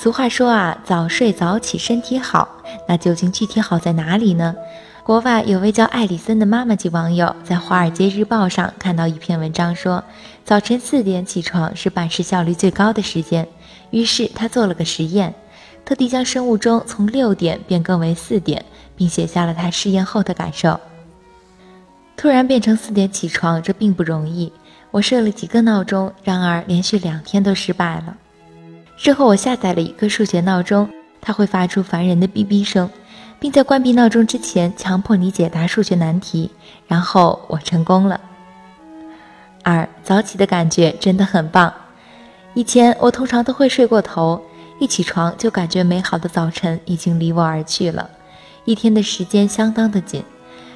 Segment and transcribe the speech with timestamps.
[0.00, 2.48] 俗话说啊，早睡早起身体好，
[2.86, 4.54] 那究竟具体好在哪里呢？
[5.02, 10.04] 国外有位叫艾里森的妈妈级网友在《华尔街日报》上看到一篇文章，说
[10.44, 13.44] 早晨四点起床是办事效率最高的时间。
[13.90, 15.34] 于是他做了个实验，
[15.84, 20.78] 特地将生物钟从六点变更为四点，并写下了他试验后的感受。
[22.16, 24.52] 突然变成四点起床，这并不容易。
[24.92, 28.16] 我设了几个闹钟，然而连续两天都失败了。
[28.98, 32.90] 之后我下载了一个数学闹钟，它会发出烦人的哔哔声。
[33.40, 36.50] 并在关闭闹钟之前强迫你解答数学难题，
[36.88, 38.20] 然后我成功了。
[39.62, 41.72] 二早起的感觉真的很棒。
[42.54, 44.42] 以前我通常都会睡过头，
[44.80, 48.10] 一起床就感觉美好的早晨已经离我而去了，
[48.64, 50.24] 一天的时间相当的紧。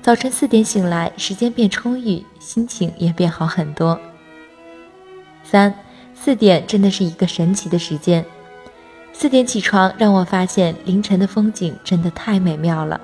[0.00, 3.98] 早晨四点醒来，时间变充裕，心情也变好很多。
[5.42, 5.74] 三
[6.24, 8.24] 四点真的是一个神奇的时间。
[9.12, 12.98] 四点起床，让我发现凌晨的风景真的太美妙了。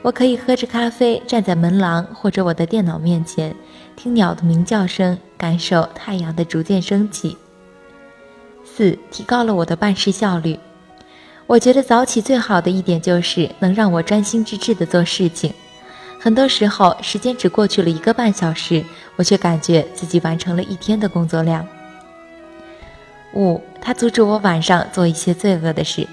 [0.00, 3.54] 我可以喝着咖啡，站在门廊或者我的电脑面前，
[3.96, 7.36] 听鸟的鸣叫声，感受太阳的逐渐升起。
[8.64, 10.58] 四，提高了我的办事效率。
[11.46, 15.52] 我觉得早起最好的一点就是能让我专心致志地做事情。
[16.18, 18.82] 很多时候，时间只过去了一个半小时，
[19.16, 21.68] 我却感觉自己完成了一天的工作量。
[23.34, 26.06] 五，它阻止我晚上做一些罪恶的事。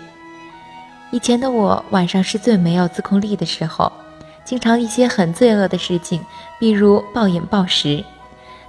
[1.12, 3.92] 以前的我晚上是最没有自控力的时候，
[4.44, 6.22] 经常一些很罪恶的事情，
[6.60, 8.04] 比如暴饮暴食。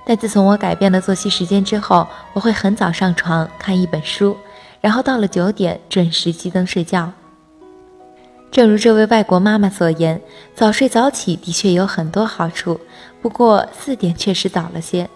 [0.04, 4.36] 但自从我改变了作息时间之后，我会很早上床看一本书，
[4.80, 7.12] 然后到了九点准时熄灯睡觉。
[8.50, 10.20] 正如这位外国妈妈所言，
[10.54, 12.80] 早睡早起的确有很多好处，
[13.22, 15.08] 不过四点确实早了些。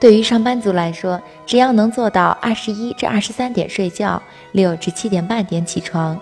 [0.00, 4.20] 对于上班族来说，只要能做到二十一至二十三点睡觉，
[4.52, 6.18] 六至七点半点起床，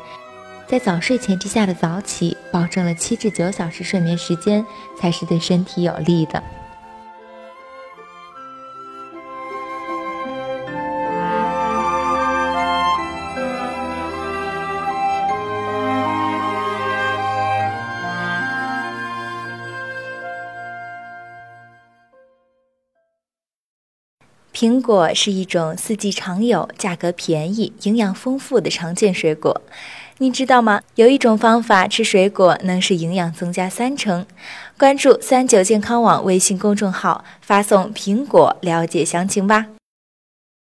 [0.67, 4.67] 在早睡前提下的早起，保证了七至九小时睡眠时间，
[5.01, 6.43] 才是对身体有利的。
[24.59, 29.63] 苹果是一种四季常有、价格便宜、营养丰富的常见水果。
[30.17, 30.83] 你知道吗？
[30.97, 34.27] 有一种方法吃水果能使营养增加三成。
[34.77, 39.67] 关注三九健康网微信公众号，发送“苹果”了解详情吧。